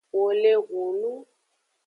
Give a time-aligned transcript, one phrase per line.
[0.17, 1.19] Wole hunun.